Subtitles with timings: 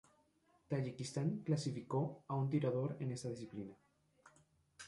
[0.67, 3.75] Tayikistán clasificó a un tirador en esta disciplina.